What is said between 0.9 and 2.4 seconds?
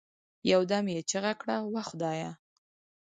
يې چيغه كړه وه خدايه!